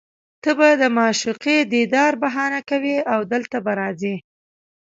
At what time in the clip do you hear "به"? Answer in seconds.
0.57-0.69, 3.65-3.71